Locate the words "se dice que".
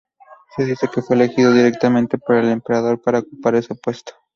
0.55-1.03